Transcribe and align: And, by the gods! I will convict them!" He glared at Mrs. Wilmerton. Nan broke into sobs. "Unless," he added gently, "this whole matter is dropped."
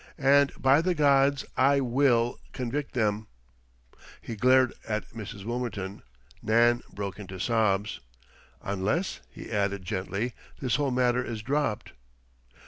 And, 0.17 0.51
by 0.59 0.81
the 0.81 0.95
gods! 0.95 1.45
I 1.55 1.79
will 1.79 2.39
convict 2.53 2.95
them!" 2.95 3.27
He 4.19 4.35
glared 4.35 4.73
at 4.87 5.11
Mrs. 5.13 5.45
Wilmerton. 5.45 6.01
Nan 6.41 6.81
broke 6.91 7.19
into 7.19 7.39
sobs. 7.39 7.99
"Unless," 8.63 9.19
he 9.29 9.51
added 9.51 9.85
gently, 9.85 10.33
"this 10.59 10.77
whole 10.77 10.89
matter 10.89 11.23
is 11.23 11.43
dropped." 11.43 11.93